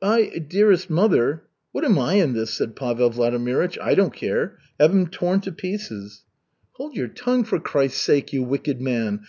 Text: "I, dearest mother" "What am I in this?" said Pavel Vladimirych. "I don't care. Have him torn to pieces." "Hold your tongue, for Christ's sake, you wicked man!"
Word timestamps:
"I, 0.00 0.26
dearest 0.48 0.90
mother" 0.90 1.42
"What 1.72 1.84
am 1.84 1.98
I 1.98 2.14
in 2.14 2.34
this?" 2.34 2.50
said 2.54 2.76
Pavel 2.76 3.10
Vladimirych. 3.10 3.76
"I 3.82 3.96
don't 3.96 4.14
care. 4.14 4.56
Have 4.78 4.92
him 4.92 5.08
torn 5.08 5.40
to 5.40 5.50
pieces." 5.50 6.22
"Hold 6.76 6.94
your 6.94 7.08
tongue, 7.08 7.42
for 7.42 7.58
Christ's 7.58 8.00
sake, 8.00 8.32
you 8.32 8.44
wicked 8.44 8.80
man!" 8.80 9.20